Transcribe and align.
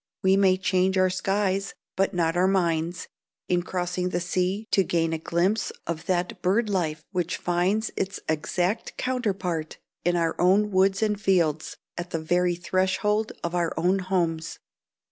We 0.23 0.35
may 0.35 0.57
change 0.57 0.97
our 0.97 1.11
skies, 1.11 1.75
but 1.95 2.11
not 2.11 2.35
our 2.35 2.47
minds, 2.47 3.07
in 3.47 3.61
crossing 3.61 4.09
the 4.09 4.19
sea 4.19 4.67
to 4.71 4.83
gain 4.83 5.13
a 5.13 5.19
glimpse 5.19 5.71
of 5.85 6.07
that 6.07 6.41
bird 6.41 6.69
life 6.71 7.03
which 7.11 7.37
finds 7.37 7.91
its 7.95 8.19
exact 8.27 8.97
counterpart 8.97 9.77
in 10.03 10.15
our 10.15 10.35
own 10.41 10.71
woods 10.71 11.03
and 11.03 11.21
fields, 11.21 11.77
at 11.99 12.09
the 12.09 12.19
very 12.19 12.55
threshold 12.55 13.31
of 13.43 13.53
our 13.53 13.75
own 13.77 13.99
homes. 13.99 14.57